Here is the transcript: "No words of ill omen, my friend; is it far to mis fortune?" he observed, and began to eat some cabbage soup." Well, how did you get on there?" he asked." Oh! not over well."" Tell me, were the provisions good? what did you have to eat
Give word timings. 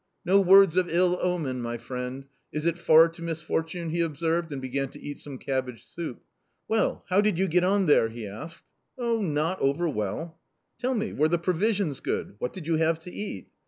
"No 0.25 0.39
words 0.41 0.77
of 0.77 0.89
ill 0.89 1.19
omen, 1.21 1.61
my 1.61 1.77
friend; 1.77 2.25
is 2.51 2.65
it 2.65 2.79
far 2.79 3.07
to 3.09 3.21
mis 3.21 3.39
fortune?" 3.43 3.89
he 3.91 4.01
observed, 4.01 4.51
and 4.51 4.59
began 4.59 4.89
to 4.89 4.99
eat 4.99 5.19
some 5.19 5.37
cabbage 5.37 5.85
soup." 5.85 6.23
Well, 6.67 7.05
how 7.09 7.21
did 7.21 7.37
you 7.37 7.47
get 7.47 7.63
on 7.63 7.85
there?" 7.85 8.09
he 8.09 8.27
asked." 8.27 8.63
Oh! 8.97 9.21
not 9.21 9.61
over 9.61 9.87
well."" 9.87 10.39
Tell 10.79 10.95
me, 10.95 11.13
were 11.13 11.29
the 11.29 11.37
provisions 11.37 11.99
good? 11.99 12.33
what 12.39 12.51
did 12.51 12.65
you 12.65 12.77
have 12.77 12.97
to 13.01 13.11
eat 13.13 13.49